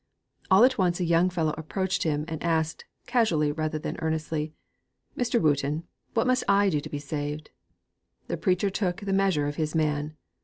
All 0.49 0.63
at 0.63 0.79
once 0.79 0.99
a 0.99 1.03
young 1.05 1.29
fellow 1.29 1.53
approached 1.59 2.01
him 2.01 2.25
and 2.27 2.41
asked, 2.41 2.85
casually 3.05 3.51
rather 3.51 3.77
than 3.77 3.97
earnestly, 3.99 4.51
'Mr. 5.15 5.39
Wooton, 5.39 5.83
what 6.15 6.25
must 6.25 6.43
I 6.47 6.69
do 6.71 6.81
to 6.81 6.89
be 6.89 6.97
saved?' 6.97 7.51
The 8.25 8.35
preacher 8.35 8.71
took 8.71 9.01
the 9.01 9.13
measure 9.13 9.45
of 9.47 9.57
his 9.57 9.75
man. 9.75 10.15